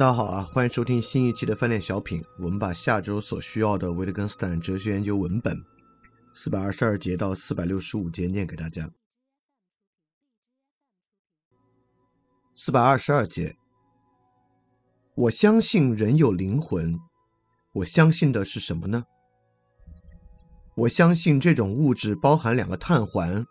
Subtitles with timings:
[0.00, 2.24] 大家好啊，欢迎收听新一期的饭店小品。
[2.38, 5.62] 我们把下周所需要的维特根斯坦哲学研究文本
[6.32, 8.90] 四百二十二节到四百六十五节念给大家。
[12.54, 13.54] 四百二十二节，
[15.14, 16.98] 我相信人有灵魂。
[17.72, 19.04] 我相信的是什么呢？
[20.76, 23.44] 我相信这种物质包含两个碳环。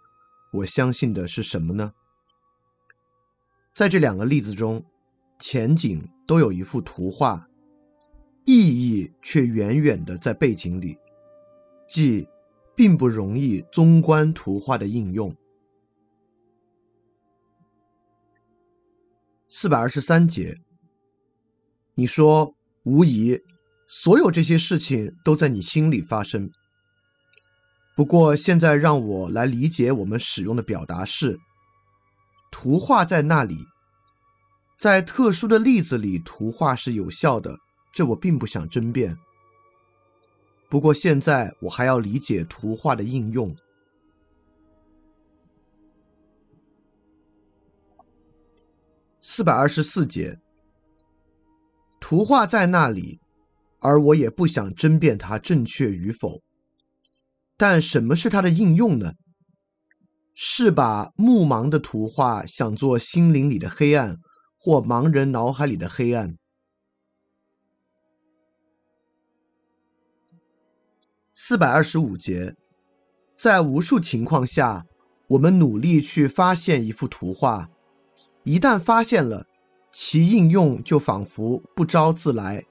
[0.54, 1.94] 我相信的是什么呢？
[3.76, 4.84] 在这两个例子中。
[5.40, 7.48] 前景都有一幅图画，
[8.46, 10.98] 意义却远远的在背景里，
[11.90, 12.28] 即
[12.76, 15.34] 并不容易综观图画的应用。
[19.48, 20.58] 四百二十三节，
[21.96, 22.54] 你说
[22.84, 23.40] 无疑，
[23.88, 26.52] 所有这些事情都在你心里发生。
[27.96, 31.40] 不过现在让我来理解我们使用的表达式，
[32.52, 33.56] 图画在那里。
[34.80, 37.60] 在特殊的例子里，图画是有效的，
[37.92, 39.18] 这我并不想争辩。
[40.70, 43.54] 不过现在我还要理解图画的应用。
[49.22, 50.40] 四百二十四节，
[52.00, 53.20] 图画在那里，
[53.80, 56.40] 而我也不想争辩它正确与否。
[57.58, 59.12] 但什么是它的应用呢？
[60.34, 64.16] 是把目盲的图画想做心灵里的黑暗。
[64.60, 66.38] 或盲人脑海里的黑暗。
[71.34, 72.54] 四百二十五节，
[73.38, 74.86] 在无数情况下，
[75.30, 77.70] 我们努力去发现一幅图画，
[78.44, 79.48] 一旦发现了，
[79.94, 82.66] 其应用就仿佛不招自来。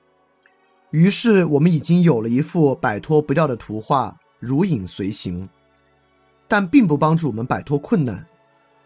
[0.90, 5.48] 于是，我们已经有了一幅摆脱不掉的图画，如影随形，
[6.46, 8.26] 但并不帮助我们摆脱困难，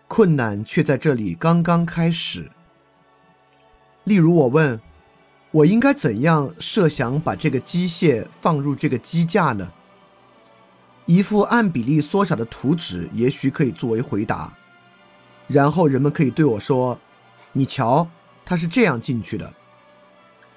[0.07, 2.49] 困难却在这里刚刚开始。
[4.05, 4.81] 例如，我问，
[5.51, 9.71] 我应该怎样设想把这个机械放入这个机架呢？
[11.07, 14.53] 一幅按比例缩小的图纸也许可以作为回答。
[15.49, 16.99] 然后人们可以对我说
[17.53, 18.09] ：“你瞧，
[18.45, 19.53] 它是这样进去的。”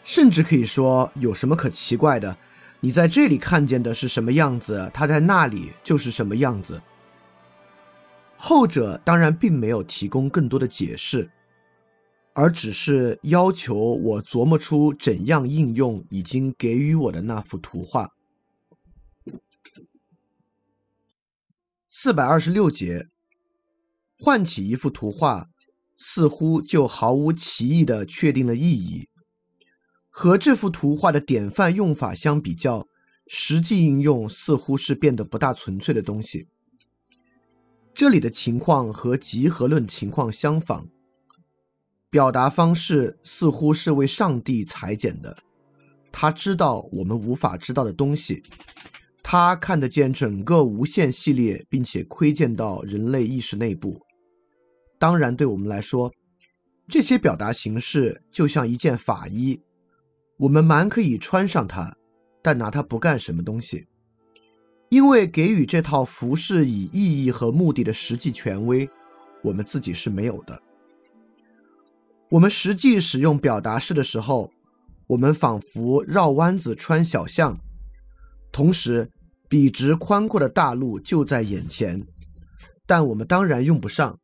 [0.03, 2.37] 甚至可以说：“有什么可奇怪的？
[2.79, 6.81] 你在这里看见的是什么样子，它在那里就是什么样子。”
[8.37, 11.29] 后者当然并没有提供更多的解释。
[12.35, 18.09] 而只是要求我琢磨出怎样应用已经给予我的那幅图画。
[21.87, 23.07] 四百二十六节，
[24.19, 25.47] 唤起一幅图画，
[25.97, 29.07] 似乎就毫无歧义的确定了意义。
[30.09, 32.85] 和这幅图画的典范用法相比较，
[33.27, 36.49] 实际应用似乎是变得不大纯粹的东西。
[37.93, 40.89] 这里的情况和集合论情况相仿。
[42.15, 45.35] 表达方式似乎是为上帝裁剪的，
[46.13, 48.41] 他知道我们无法知道的东西，
[49.21, 54.01] 他看得见整个无限系列，并且窥见到人类意识内部。
[54.97, 56.09] 当然，对我们来说，
[56.87, 59.59] 这些表达形式就像一件法衣，
[60.37, 61.93] 我们蛮可以穿上它，
[62.41, 63.85] 但拿它不干什么东西，
[64.87, 68.89] 因为给予这套服饰以意义和目的的实际权威，
[69.43, 70.57] 我们自己是没有的。
[72.29, 74.51] 我们实际使用表达式的时候，
[75.07, 77.57] 我们仿佛绕弯子穿小巷，
[78.51, 79.09] 同时
[79.47, 82.03] 笔直宽阔的大路就在眼前，
[82.87, 84.19] 但我们当然用不上，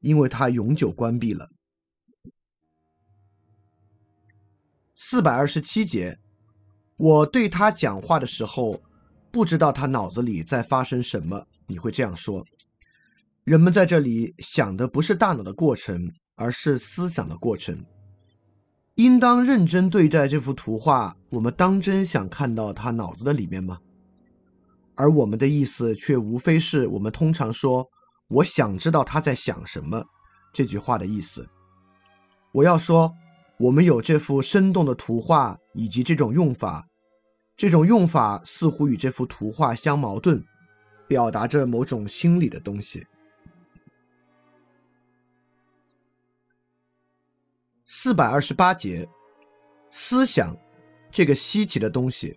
[0.00, 1.48] 因为它永久关闭了。
[4.94, 6.18] 四百二十七节，
[6.96, 8.80] 我对他讲话的时候，
[9.30, 11.46] 不知道他脑子里在发生什么。
[11.66, 12.44] 你会这样说：
[13.44, 16.12] 人们在这里想的不是大脑的过程。
[16.36, 17.84] 而是思想的过程，
[18.94, 21.16] 应当认真对待这幅图画。
[21.30, 23.78] 我们当真想看到他脑子的里面吗？
[24.94, 27.86] 而我们的意思却无非是我们通常说
[28.28, 30.02] “我想知道他在想什么”
[30.54, 31.46] 这句话的意思。
[32.52, 33.12] 我要说，
[33.58, 36.86] 我们有这幅生动的图画以及这种用法，
[37.56, 40.42] 这种用法似乎与这幅图画相矛盾，
[41.06, 43.06] 表达着某种心理的东西。
[47.88, 49.08] 四百二十八节，
[49.92, 50.56] 思想
[51.12, 52.36] 这个稀奇的东西，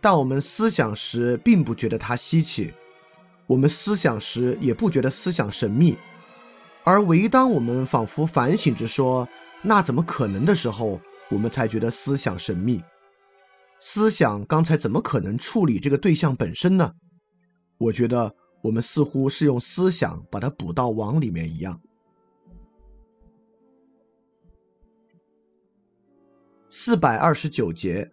[0.00, 2.74] 但我们思想时并不觉得它稀奇，
[3.46, 5.96] 我们思想时也不觉得思想神秘，
[6.82, 9.28] 而唯当我们仿佛反省着说
[9.62, 11.00] “那怎么可能”的时候，
[11.30, 12.82] 我们才觉得思想神秘。
[13.80, 16.92] 思想刚才怎么可能处理这个对象本身呢？
[17.78, 18.34] 我觉得
[18.64, 21.80] 我们似乎是用思想把它补到网里面一样。
[26.70, 28.10] 四百二十九节，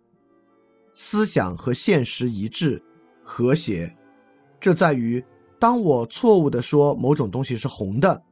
[0.94, 2.81] 思想和现实一致、
[3.22, 3.94] 和谐，
[4.62, 5.22] 这在于
[5.60, 8.24] 当我错误的说某种东西是红的，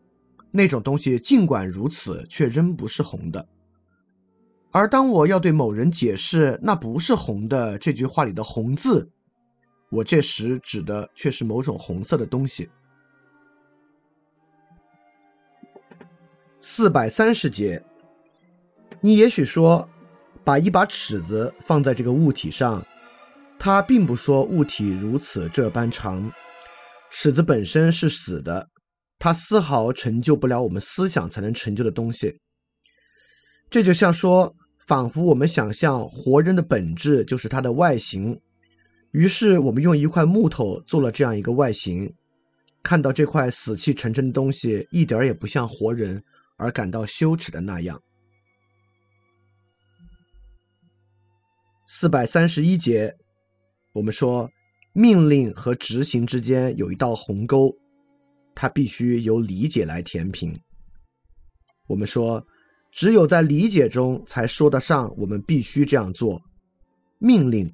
[0.50, 3.46] 那种东西尽管如此，却仍不是红的；
[4.72, 9.06] 而当我要对某人解释那不是红的这句话里的“红”字，
[9.90, 12.70] 我这时指的却是某种红色的东西。
[16.62, 17.84] 四百三十节，
[19.02, 19.86] 你也许说。
[20.44, 22.86] 把一把尺子放在这个物体上，
[23.58, 26.32] 它并不说物体如此这般长。
[27.10, 28.68] 尺子本身是死的，
[29.20, 32.38] 它丝毫成就不了我们思想才能成就的东西。
[33.70, 34.54] 这就像说，
[34.86, 38.40] 仿佛我们想象活人的本质就是它的外形，
[39.12, 42.14] 于是我们用一块木头做了这样一个外形，
[42.82, 46.22] 看到这块死气沉沉的东西一点也不像活人，
[46.58, 48.02] 而感到羞耻的那样。
[51.96, 53.16] 四百三十一节，
[53.92, 54.50] 我们说
[54.94, 57.72] 命令和执行之间有一道鸿沟，
[58.56, 60.60] 它必须由理解来填平。
[61.86, 62.44] 我们说，
[62.92, 66.42] 只有在理解中才说得上我们必须这样做。
[67.20, 67.72] 命令，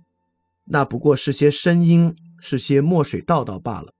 [0.65, 3.93] 那不过是些声音，是些墨水道道罢了。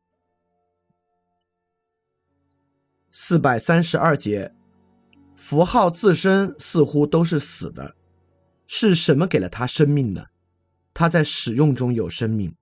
[3.10, 4.54] 四百三十二节，
[5.38, 7.96] 符号自身似乎都是死的。
[8.72, 10.28] 是什么给了它生命呢？
[10.94, 12.56] 它在使用中有生命，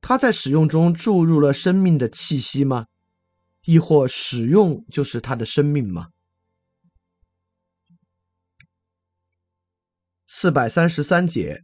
[0.00, 2.86] 它在使用中注入了生命的气息吗？
[3.66, 6.08] 亦或使用就是它的生命吗？
[10.26, 11.62] 四百三十三节，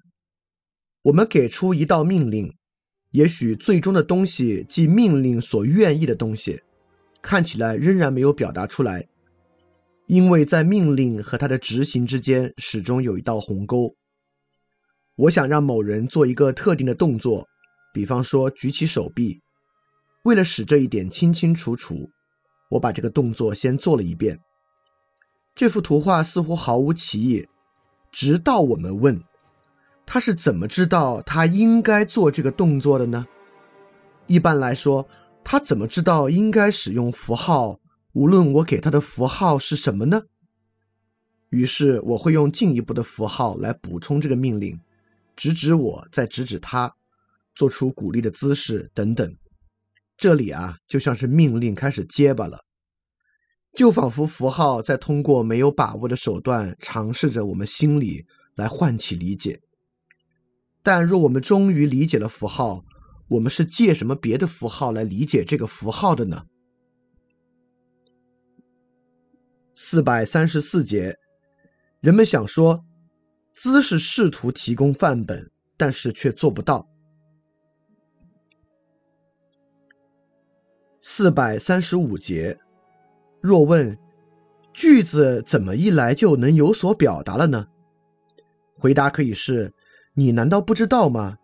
[1.04, 2.54] 我们给出一道命令，
[3.12, 6.62] 也许最终的东西即命令所愿意的东西，
[7.22, 9.08] 看起来仍然没有表达出来。
[10.12, 13.90] 因为在命令和他的执行之间始终有一道鸿沟。
[15.16, 17.48] 我想让某人做一个特定的动作，
[17.94, 19.40] 比方说举起手臂。
[20.24, 22.06] 为了使这一点清清楚楚，
[22.68, 24.38] 我把这个动作先做了一遍。
[25.54, 27.48] 这幅图画似乎毫无歧义，
[28.10, 29.18] 直到我们问
[30.04, 33.26] 他是怎么知道他应该做这个动作的呢？
[34.26, 35.08] 一般来说，
[35.42, 37.78] 他怎么知道应该使用符号？
[38.12, 40.22] 无论我给他的符号是什么呢？
[41.48, 44.78] 于是我会用进一步的符号来补充这个命令，
[45.34, 46.94] 指指我，再指指他，
[47.54, 49.36] 做出鼓励的姿势等等。
[50.16, 52.64] 这里啊，就像是命令开始结巴了，
[53.74, 58.24] 就仿佛符号在通过没有把握的手段尝试着我们心里
[58.54, 59.58] 来唤起理解。
[60.82, 62.84] 但若我们终于理解了符号，
[63.28, 66.44] 我们是借什么别的符号来理解这个符号的呢？
[69.74, 71.18] 四百三十四节，
[72.00, 72.84] 人们想说，
[73.54, 76.86] 姿是试图提供范本，但是却做不到。
[81.00, 82.58] 四百三十五节，
[83.40, 83.98] 若问
[84.74, 87.66] 句子怎么一来就能有所表达了呢？
[88.74, 89.72] 回答可以是：
[90.14, 91.38] 你难道不知道吗？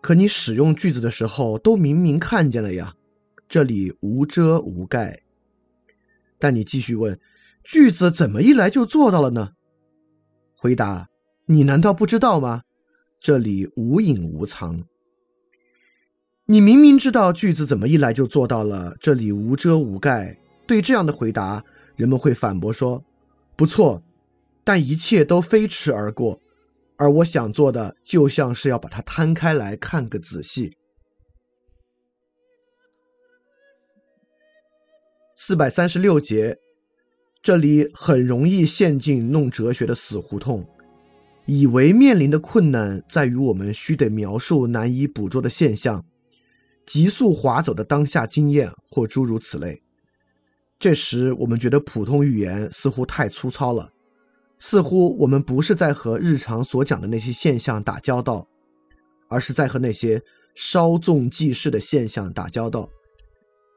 [0.00, 2.94] 可你使用句子的时候都明明看见了呀，
[3.48, 5.20] 这里无遮无盖。
[6.38, 7.18] 但你继续问。
[7.64, 9.52] 句子怎么一来就做到了呢？
[10.56, 11.08] 回答：
[11.46, 12.62] 你难道不知道吗？
[13.20, 14.84] 这里无隐无藏。
[16.46, 20.36] 你明明知道句子怎么一来就做到了，这里无遮无盖。
[20.66, 21.64] 对这样的回答，
[21.96, 23.02] 人们会反驳说：
[23.56, 24.02] 不错，
[24.64, 26.40] 但一切都飞驰而过，
[26.96, 30.76] 而我想做的就像是要把它摊开来看个仔细。
[35.36, 36.58] 四百三十六节。
[37.42, 40.64] 这里很容易陷进弄哲学的死胡同，
[41.44, 46.04] 以为面临的困难在于我们需得描述难以捕捉的现象，
[46.86, 49.82] 急速划走的当下经验或诸如此类。
[50.78, 53.90] 这时我们觉得普通语言似乎太粗糙了，
[54.60, 58.46] 似乎我们不是在和日常所讲的那些现象打交道，
[59.28, 60.22] 而是在和那些
[60.54, 62.88] 稍纵即逝的现象打交道。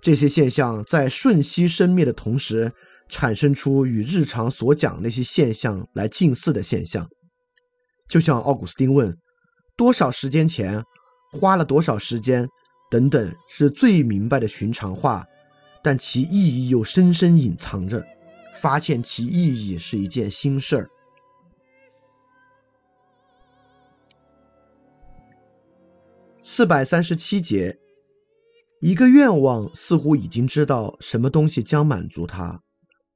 [0.04, 2.72] 这些现象在瞬息生灭的同时。
[3.08, 7.08] 产生出与日常所讲那些现象来近似的现象，
[8.08, 9.16] 就像奥古斯丁问：
[9.78, 10.84] 多少时间前，
[11.32, 12.48] 花了多少时间，
[12.90, 15.26] 等等，是最明白的寻常话，
[15.84, 18.04] 但其意义又深深隐藏着，
[18.62, 20.90] 发现其意义是一件新事儿。
[26.42, 27.78] 四百三十七节，
[28.80, 32.62] 一个愿望似乎已经知道什么东西将满足他。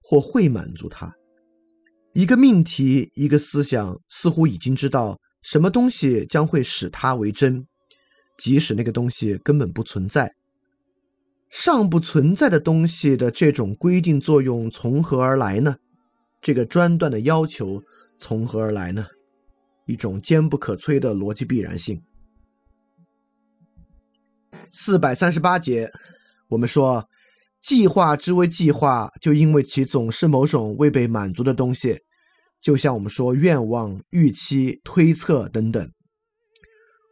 [0.02, 1.14] 或会满足他，
[2.14, 7.66] 一个命题，一个思想，似乎已经知道什么东西将会使它为真，
[8.38, 10.34] 即使那个东西根本不存在。
[11.50, 15.76] 尚不存在的东西的这种规定作用从何而来呢？
[16.42, 17.82] 这个专断的要求
[18.18, 19.06] 从何而来呢？
[19.88, 22.00] 一种坚不可摧的逻辑必然性。
[24.70, 25.92] 四百三十八节，
[26.50, 27.09] 我们说，
[27.62, 32.00] 计划之为计划，就因为其总是某种未被满足的东西，
[32.62, 35.92] 就像我们说愿望、预期、推测等等。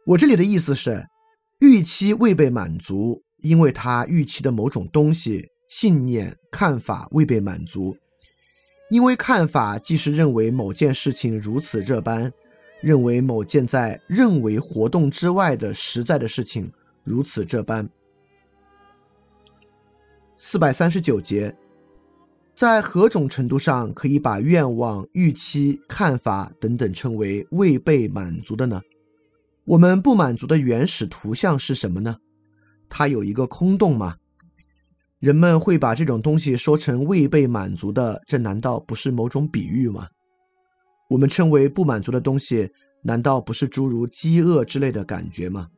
[0.06, 1.06] 我这里的意思是，
[1.60, 3.22] 预期未被满足。
[3.40, 7.96] 因为他预期的某种东西、信念、看法未被满足，
[8.90, 12.32] 因为看法既是认为某件事情如此这般，
[12.82, 16.68] 认为某件在认为活动之外的实在的事情
[17.04, 17.88] 如此这般。
[20.40, 21.52] 四百三十九节，
[22.54, 28.80] 在何种程度上可以把愿望、预期、看法等等称为未被满足的呢？
[29.64, 32.16] 我们不满足的原始图像是什么呢？
[32.88, 34.14] 它有一个空洞吗？
[35.18, 40.06] 人们会把这种东西说成未被满足的，这难道不是某种比喻吗？
[41.10, 42.70] 我们称为不满足的东西，
[43.02, 45.68] 难道不是诸如饥饿之类的感觉吗？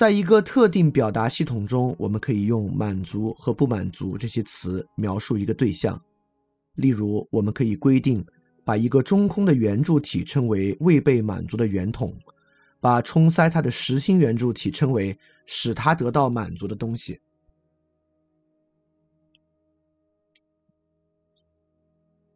[0.00, 6.02] 在一个特定表达系统中，我们可以用满足和不满足这些词描述一个对象。
[6.76, 8.24] 例如，我们可以规定
[8.64, 12.18] 把一个中空的圆柱体称为未被满足的圆筒。
[12.80, 15.14] 把冲塞它的实心圆柱体称为
[15.44, 17.20] 使它得到满足的东西。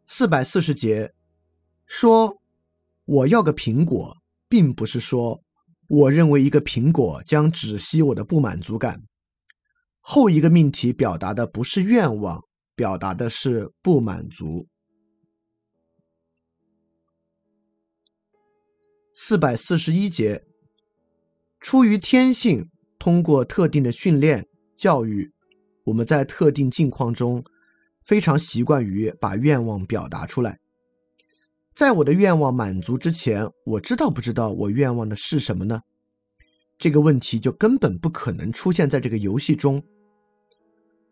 [0.06, 1.14] 四百四十节
[1.86, 2.42] 说
[3.06, 4.14] ：“我要个苹果，
[4.50, 5.42] 并不是说
[5.88, 9.02] 我认为一个苹果将止息我的不满足感。”
[10.06, 12.42] 后一个命题表达的不是愿望，
[12.74, 14.68] 表达的是不满足。
[19.14, 20.42] 四百四十一节，
[21.60, 25.32] 出于天性，通过特定的训练教育，
[25.84, 27.42] 我们在特定境况中
[28.02, 30.58] 非常习惯于把愿望表达出来。
[31.74, 35.80] 在我的愿望满足之前，我知道不知道我愿望的是什么呢？
[36.78, 39.82] 这个问题就根本不可能出现在这个游戏中。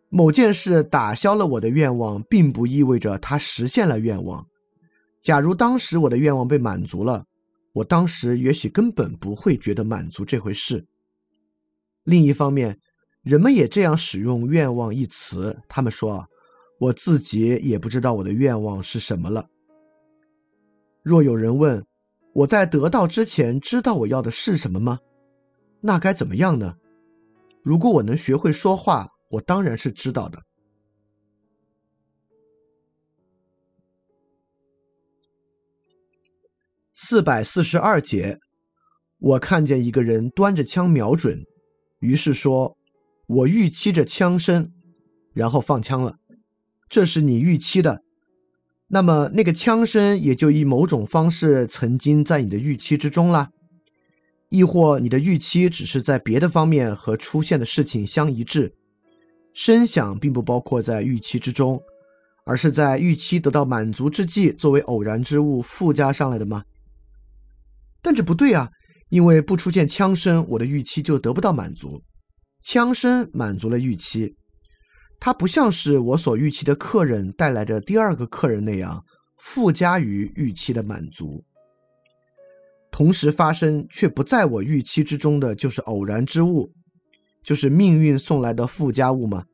[0.09, 4.45] 某件事打消了我的愿望，并不意味着它实现了愿望。
[5.21, 7.25] 假如当时我的愿望被满足了。
[7.73, 10.85] 我当时也许根本不会觉得满足这回事。
[12.03, 12.79] 另一方面，
[13.23, 15.59] 人们也这样使用“愿望”一词。
[15.67, 16.23] 他们说
[16.79, 19.47] ：“我自己也不知道我的愿望是什么了。”
[21.03, 21.85] 若有人问
[22.33, 24.97] ：“我在得到之前知道我要的是什么吗？”
[25.81, 26.75] 那该怎么样呢？
[27.61, 30.41] 如果我能学会说话，我当然是知道的。
[36.93, 38.39] 四百四十二节，
[39.19, 41.37] 我看见一个人端着枪瞄准，
[41.99, 42.77] 于是说
[43.27, 44.71] ：“我预期着枪声，
[45.33, 46.15] 然后放枪了。”
[46.87, 48.03] 这是你预期的，
[48.93, 53.49] 那么那个枪声也就以某种方式曾经在你的预期之中啦。
[54.49, 58.71] 亦或你的预期只是在别的方面和出现的事情相一致，
[59.55, 61.81] 声响并不包括在预期之中，
[62.45, 66.63] 而是在预期得到满足之际作为偶然之物附加上来的吗？
[67.99, 68.69] 但这不对啊，
[69.09, 71.99] 因为不出现枪声，我的预期就得不到满足。
[72.61, 74.35] 枪声满足了预期，
[75.25, 79.01] 它不像是我所预期的客人带来的第二个客人那样
[79.37, 81.41] 附加于预期的满足。
[82.91, 86.69] 同时发生却不在我预期之中的，就是偶然之物，
[87.41, 89.45] 就是命运送来的附加物吗？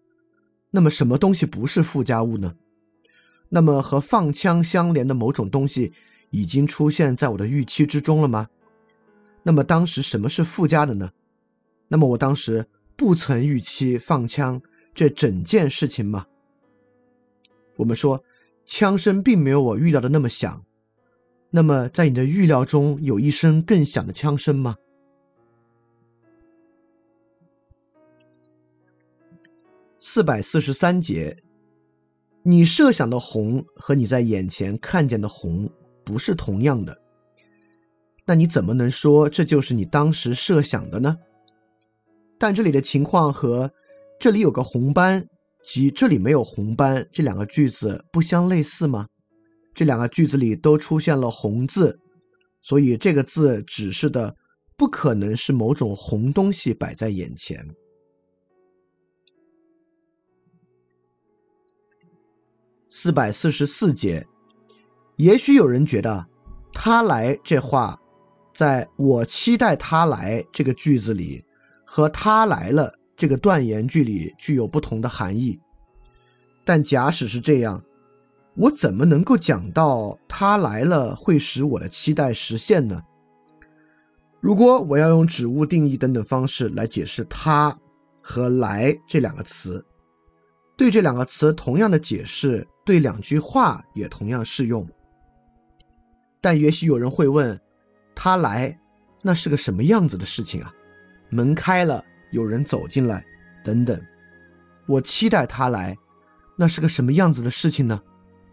[0.72, 2.56] 那么什么东西不是附加物呢？
[3.48, 5.94] 那么和放枪相连的某种东西。
[6.32, 8.48] 已经出现在我的预期之中了吗？
[9.42, 11.10] 那么当时什么是附加的呢？
[11.88, 14.62] 那么我当时不曾预期放枪
[15.00, 16.28] 这整件事情吗？
[17.78, 18.22] 我们说
[18.66, 20.62] 枪声并没有我预料的那么响。
[21.50, 24.76] 那么在你的预料中有一声更响的枪声吗？
[30.02, 31.38] 四百四十三节，
[32.44, 35.72] 你设想的红和你在眼前看见的红。
[36.04, 37.02] 不是同样的，
[38.26, 41.18] 那你怎么能说这就是你当时设想的呢？
[42.38, 43.72] 但这里的情况和
[44.20, 45.26] “这里有个红斑”
[45.64, 49.08] 及“这里没有红斑”这两个句子不相类似吗？
[49.74, 51.98] 这两个句子里都出现了“红”字，
[52.60, 54.36] 所以这个字指示的
[54.76, 57.66] 不可能是某种红东西摆在眼前。
[62.90, 64.26] 四百四十四节，
[65.16, 66.28] 也许有人觉得
[66.74, 67.98] “他来”这话，
[68.54, 71.42] 在我期待他来这个句子里，
[71.86, 75.60] 和他来了这个断言句里具有不同的含义。
[76.64, 77.84] 但假使是这样，
[78.56, 83.04] 我怎么能够讲到他来了会使我的期待实现呢？
[84.40, 87.78] 如果我要用指物定义等等方式来解释“他”
[88.24, 89.86] 和“来”这两个词，
[90.78, 94.88] 对这两个词同样的解释，对两句话也同样适用。
[96.40, 97.60] 但也许有人会问
[98.16, 98.80] ：“他来，
[99.22, 100.74] 那是个什么样子的事情啊？
[101.30, 103.26] 门开了，有人走进来，
[103.64, 104.00] 等等。
[104.88, 105.96] 我期待他来，
[106.56, 108.02] 那是个什么样子的事情呢？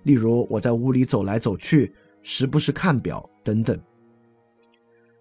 [0.05, 1.93] 例如我在屋里走来走去，
[2.23, 3.79] 时不时看表，等等。”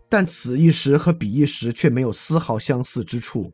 [0.07, 3.51] 但此一时和彼一时却没有丝毫相似之处，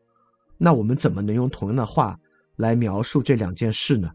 [0.58, 2.18] 那我们怎么能用同样的话
[2.56, 4.10] 来描述这两件事呢？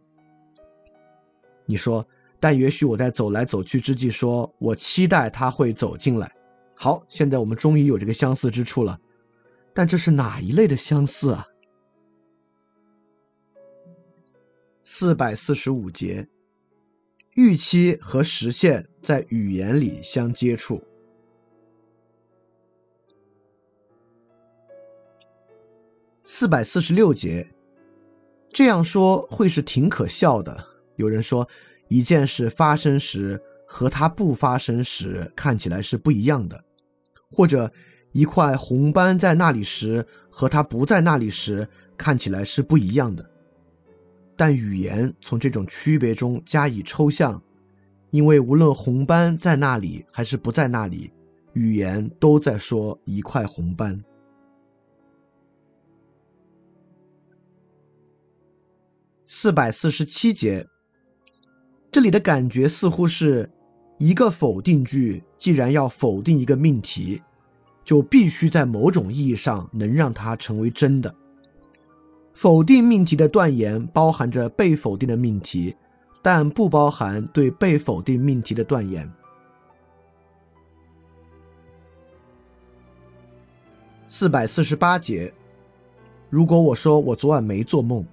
[1.66, 2.08] 你说，
[2.40, 6.32] 但也许我在走来走去之际，说我期待他会走进来。
[6.76, 8.98] 好，现在我们终于有这个相似之处了，
[9.78, 11.46] 但这是哪一类的相似啊？
[14.82, 16.28] 四百四十五节，
[17.36, 20.84] 预期和实现在语言里相接触。
[26.24, 27.48] 四百四十六节，
[28.50, 30.58] 这样说会是挺可笑的。
[30.96, 31.48] 有人说，
[31.88, 36.66] 一件事发生时和它不发生时看起来是不一样的，
[37.30, 37.72] 或者
[38.18, 43.24] 一块红斑在那里时和它不在那里时看起来是不一样的。
[44.36, 47.40] 但语言从这种区别中加以抽象，
[48.10, 51.12] 因为无论红斑在那里还是不在那里，
[51.54, 54.04] 语言都在说一块红斑。
[59.28, 60.66] 四百四十七节，
[61.92, 63.48] 这里的感觉似乎是
[64.00, 67.22] 一个否定句，既然要否定一个命题，
[67.88, 71.16] 就必须在某种意义上能让它成为真的。
[72.34, 75.74] 否定命题的断言包含着被否定的命题，
[76.22, 79.10] 但不包含对被否定命题的断言。
[84.06, 85.34] 四百四十八节，
[86.30, 88.06] 如果我说我昨晚没做梦。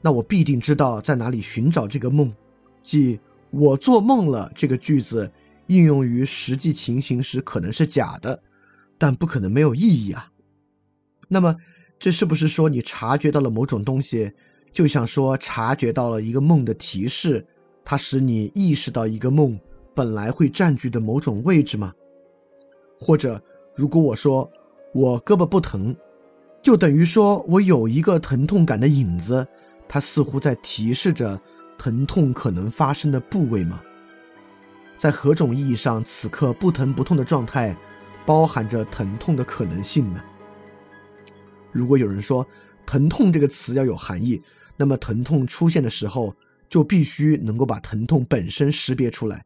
[0.00, 2.32] 那我必定知道在哪里寻找这个梦，
[2.80, 3.18] 即
[3.50, 4.50] 我做梦了。
[4.54, 5.28] 这个句子
[5.66, 8.40] 应用于实际情形时可能是假的，
[9.00, 10.30] 但不可能没有意义啊。
[11.26, 11.56] 那么，
[11.98, 14.30] 这是不是说你察觉到了某种东西，
[14.72, 17.44] 就像说察觉到了一个梦的提示，
[17.82, 19.58] 它使你意识到一个梦
[19.94, 21.94] 本来会占据的某种位置吗？
[23.00, 23.42] 或者，
[23.74, 24.48] 如果我说
[24.92, 25.96] 我胳膊不疼，
[26.62, 29.46] 就等于说我有一个疼痛感的影子？
[29.88, 31.40] 它似乎在提示着
[31.78, 33.80] 疼痛可能发生的部位吗？
[34.98, 37.74] 在何种意义上，此刻不疼不痛的状态
[38.30, 40.22] 包含着疼痛的可能性呢？
[41.72, 42.46] 如果有人说
[42.86, 44.40] “疼痛”这个词要有含义，
[44.76, 46.32] 那么疼痛出现的时候
[46.68, 49.44] 就必须能够把疼痛本身识别出来。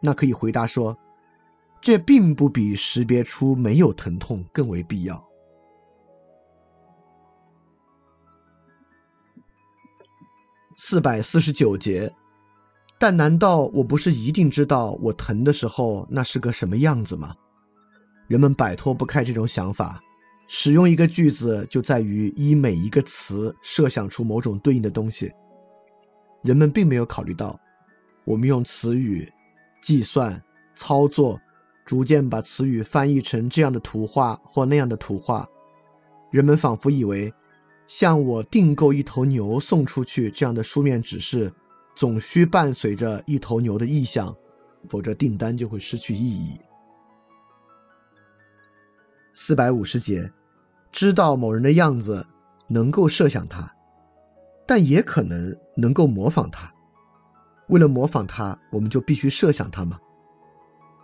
[0.00, 0.98] 那可以回答说，
[1.80, 5.24] 这并不比识别出没有疼痛更为必要。
[10.74, 12.12] 四百四十九节，
[12.98, 17.32] 但难道我不是一定知道我疼的时候那是个什么样子吗？
[18.28, 20.02] 人们摆脱不开这种想法，
[20.46, 25.32] 使用一个句子就在于依每一个词设想出某种对应的东西。
[26.42, 27.58] 人们并没有考虑到，
[28.24, 29.30] 我们用词语
[29.82, 30.40] 计算、
[30.74, 31.40] 操作，
[31.84, 35.48] 逐渐把词语翻译成这样的图画或那样的图画。
[36.30, 37.32] 人们仿佛以为。
[37.88, 41.52] 向我订购一头牛送出去这样的书面指示，
[41.94, 44.34] 总需伴随着一头牛的意向，
[44.88, 46.58] 否则订单就会失去意义。
[49.38, 50.32] 四百五十节，
[50.90, 52.26] 知道某人的样子，
[52.68, 53.70] 能够设想他，
[54.66, 56.72] 但也可能能够模仿他。
[57.68, 60.00] 为了模仿他，我们就必须设想他吗？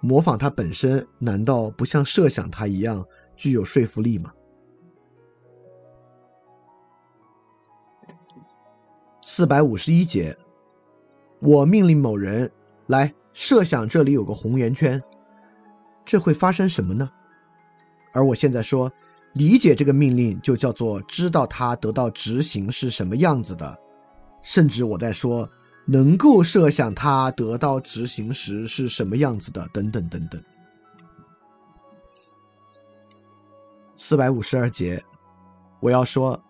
[0.00, 3.04] 模仿他本身，难道不像设想他一样
[3.36, 4.32] 具有说服力吗？
[9.20, 10.34] 四百五十一节，
[11.40, 12.50] 我命令某人
[12.86, 15.00] 来设想这里有个红圆圈，
[16.02, 17.10] 这会发生什么呢？
[18.12, 18.90] 而我现在说，
[19.34, 23.78] 理解这个命令就叫做知道它得到执行是什么样子的，
[24.42, 25.48] 甚至我在说
[25.86, 30.42] 能够设想它得到执行时是什么样子的，等等等等。
[33.96, 35.02] 四百五十二节，
[35.80, 36.40] 我要说。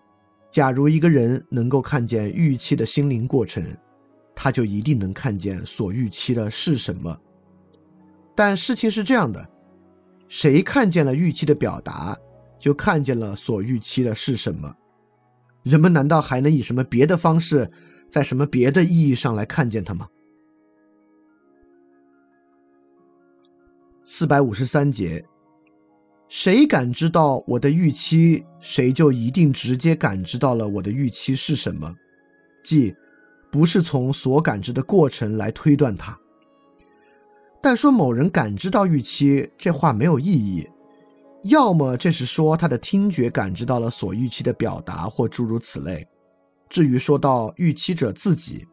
[0.50, 3.64] 假如一个人能够看见预期的心灵过程，
[4.34, 7.18] 他就一定能看见所预期的是什么。
[8.34, 9.48] 但事情是这样的，
[10.34, 12.16] 谁看见了预期的表达，
[12.58, 14.74] 就看见了所预期的是什么。
[15.62, 17.70] 人们难道还能以什么别的方式，
[18.10, 20.08] 在什么别的意义上来看见它吗？
[24.04, 25.22] 四百五十三节，
[26.30, 31.94] 谁感知到我的预期，谁就一定直接感知到了我的预期是什么，
[32.64, 32.94] 即
[33.50, 36.18] 不是从所感知的过程来推断它。
[37.62, 40.68] 但说某人感知到预期，这话没有意义。
[41.44, 46.06] 要么这是说他的听觉感知到了所预期的表达，或诸如此类。
[46.68, 48.66] 至于说到预期者自己，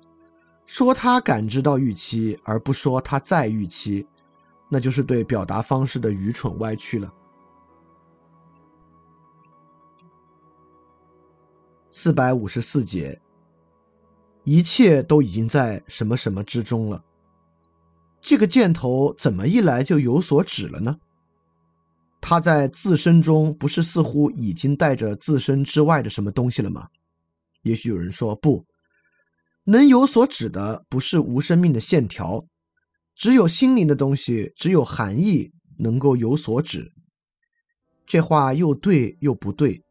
[0.65, 4.05] 说他感知到预期，而不说他在预期，
[4.69, 7.11] 那就是对表达方式的愚蠢歪曲了。
[11.91, 13.19] 四百五十四节，
[14.43, 17.03] 一切都已经在什么什么之中了。
[18.21, 20.97] 这个箭头怎么一来就有所指了呢？
[22.21, 26.87] 他在自身中不是似乎已经带着自身之外的什么东西了吗？
[27.61, 28.65] 也许有人说不
[29.63, 32.45] 能有所指的不是无生命的线条，
[33.15, 36.91] 只有心灵的东西，只有含义能够有所指。
[38.05, 39.81] 这话又对又不对。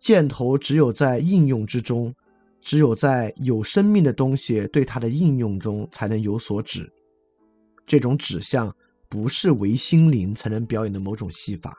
[0.00, 2.14] 箭头只有在应用之中，
[2.60, 6.90] 只有在有生命的东西对它的应用中才能有所指。
[7.90, 8.72] 这种指向。
[9.12, 11.76] 不是唯心灵才能表演的某种戏法。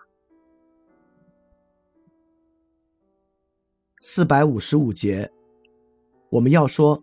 [4.02, 5.32] 四百五十五节，
[6.30, 7.02] 我们要说，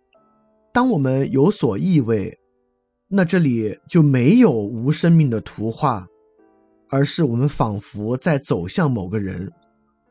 [0.70, 2.38] 当我们有所意味，
[3.06, 6.06] 那这里就没有无生命的图画，
[6.90, 9.50] 而是我们仿佛在走向某个人，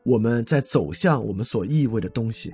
[0.04, 2.52] 我们在走向我们所意味的东西。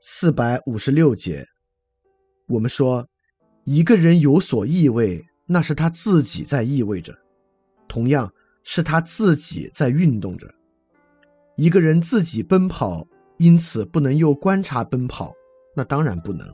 [0.00, 1.46] 四百五十六节，
[2.46, 3.08] 我们说。
[3.64, 7.16] 一个人有所意味，那是他自己在意味着，
[7.86, 8.28] 同样
[8.64, 10.52] 是他自己在运动着。
[11.54, 15.32] 一个人自己奔跑，因此不能又观察奔跑，
[15.76, 16.44] 那当然不能。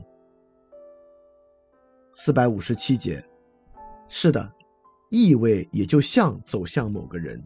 [2.13, 3.27] 四百五十七节，
[4.07, 4.53] 是的，
[5.09, 7.43] 意味也就像走向某个人。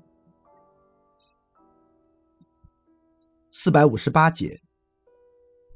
[3.50, 4.60] 四百五十八节，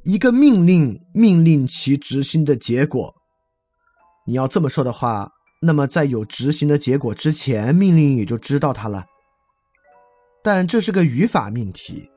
[0.08, 3.14] 一个命令命令其执行的结果。
[4.26, 5.30] 你要这么说的话，
[5.62, 9.04] 那么在有执行的结果之前，命令也就知道它了。
[10.42, 12.10] 但这是个语法命题，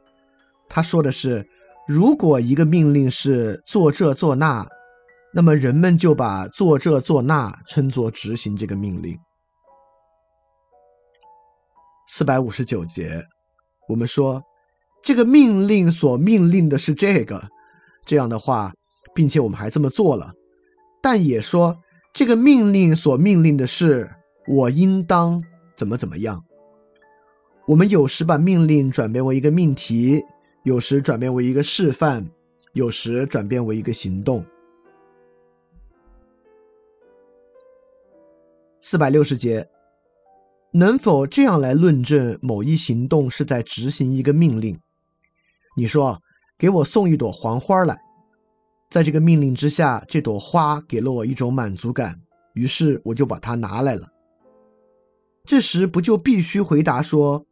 [0.68, 1.44] 他说的是，
[1.88, 4.64] 如果一个命令是做这做那，
[5.35, 9.18] 那么人们就把做这做那称作执行这个命令。
[12.07, 13.20] 四百五十九节，
[13.88, 14.40] 我们说
[15.03, 17.48] 这个命令所命令的是这个，
[18.11, 18.75] 这样的话，
[19.14, 20.35] 并且我们还这么做了，
[21.01, 21.77] 但也说。
[22.12, 24.11] 这个命令所命令的是
[24.49, 25.40] 我应当
[25.77, 26.44] 怎么怎么样。
[27.68, 30.20] 我们有时把命令转变为一个命题，
[30.64, 32.29] 有时转变为一个示范，
[32.73, 34.44] 有时转变为一个行动。
[38.81, 39.68] 四百六十节，
[40.73, 44.77] 能否这样来论证某一行动是在执行一个命令？
[45.77, 46.20] 你说，
[46.61, 47.99] 给我送一朵黄花来。
[48.90, 52.20] 在这个命令之下，这朵花给了我一种满足感，
[52.53, 54.07] 于是我就把它拿来了。
[55.44, 57.46] 这时不就必须回答说：“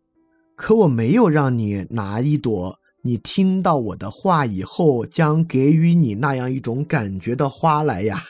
[0.54, 8.22] 可我没有让你拿一朵你听到我的话以后将给予你那样一种感觉的花来呀？”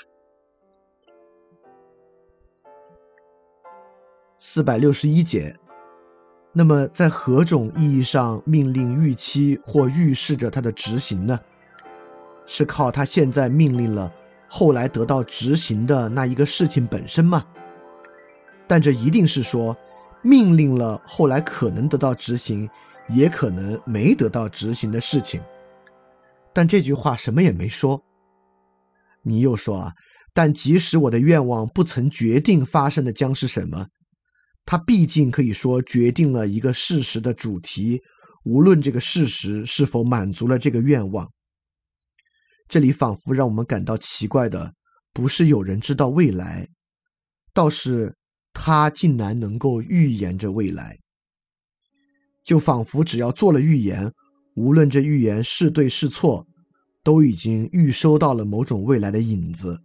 [4.38, 5.56] 四百六十一节，
[6.58, 11.38] 那么在何种意义上命令预期或预示着它的执行呢？
[12.46, 14.12] 是靠他现在命令了，
[14.48, 17.46] 后来得到执行的那一个事情本身吗？
[18.66, 19.76] 但这一定是说，
[20.20, 22.68] 命令了后来可能得到执行，
[23.08, 25.40] 也可能没得到执行的事情。
[26.52, 28.02] 但这句话什么也没说。
[29.22, 29.92] 你又说啊，
[30.32, 33.86] 但即使我的愿望不曾决定发生的将是什么，
[34.70, 38.02] 它毕竟可以说决定了一个事实的主题，
[38.44, 41.26] 无论这个事实是否满足了这个愿望。
[42.68, 44.74] 这里仿佛让我们感到奇怪的，
[45.14, 46.68] 不是有人知道未来，
[47.54, 48.14] 倒是
[48.52, 50.98] 他竟然能够预言着未来。
[52.44, 54.12] 就仿佛只要做了预言，
[54.54, 56.46] 无论这预言是对是错，
[57.02, 59.80] 都已经预收到了某种未来的影子，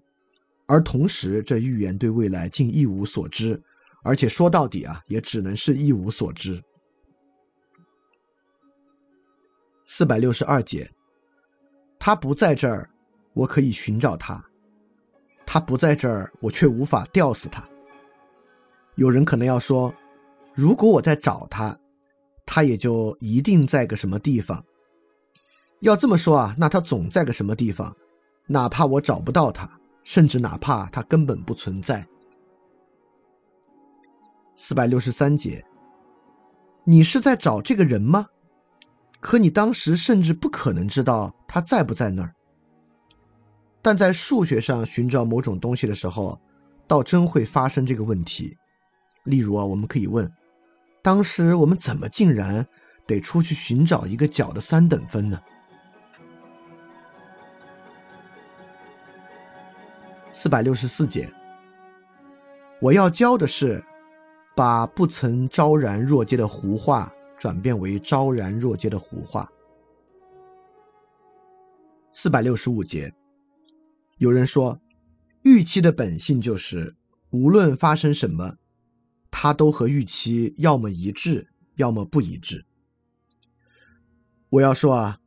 [0.68, 3.64] 而同时这预言对未来竟一无所知，
[4.04, 6.62] 而且说到底啊，也只能是一无所知。
[9.86, 10.90] 四百六十二节。
[12.00, 12.90] 他不在这儿，
[13.34, 14.36] 我可以寻找他；
[15.46, 17.66] 他不在这儿，我却无法吊死他。
[18.96, 19.94] 有人可能要说，
[20.54, 21.80] 如果我在找他，
[22.46, 24.62] 他也就一定在个什么地方。
[25.80, 27.96] 要这么说啊，那他总在个什么地方，
[28.48, 29.70] 哪怕我找不到他，
[30.04, 32.06] 甚至哪怕他根本不存在。
[34.66, 35.62] 四百六十三节，
[36.86, 38.26] 你是在找这个人吗？
[39.20, 42.34] 可你当时甚至不可能知道他在不在那儿。
[43.82, 46.40] 但在数学上寻找某种东西的时候，
[46.88, 48.58] 倒真会发生这个问题。
[49.26, 50.32] 例如啊，我们可以问：
[51.02, 52.66] 当时我们怎么竟然
[53.06, 55.38] 得出去寻找一个角的三等分呢？
[60.32, 61.30] 四百六十四节，
[62.80, 63.84] 我要教的是，
[64.56, 69.50] 把不曾昭然若揭的胡话转变为昭然若揭的胡话。
[72.12, 73.12] 四百六十五节，
[74.18, 74.80] 有人说，
[75.42, 76.96] 预期的本性就是
[77.32, 78.58] 无论发生什么，
[79.32, 82.66] 它都和预期要么一致，要么不一致。
[84.50, 85.20] 我要说啊，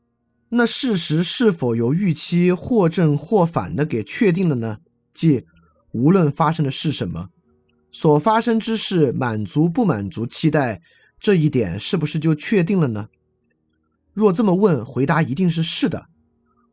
[0.50, 4.78] 那事实是否由预期或正或反的给确定了呢？
[5.12, 5.44] 即，
[5.90, 7.30] 无论发生的是什么，
[7.98, 10.82] 所发生之事满足不满足期待，
[11.18, 13.08] 这一点是不是就确定了呢？
[14.12, 16.06] 若这么问，回答一定是是的，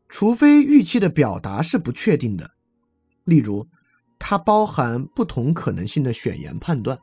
[0.09, 2.51] 除非预期的表达是不确定的，
[3.23, 3.65] 例如，
[4.19, 6.99] 它包含不同可能性的选言判断。